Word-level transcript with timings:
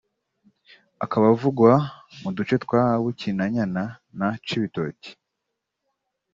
akaba 1.03 1.25
avugwa 1.33 1.71
mu 2.21 2.29
duce 2.37 2.55
twa 2.63 2.81
Bukinanyana 3.03 3.83
na 4.17 4.27
Cibitoki 4.45 5.11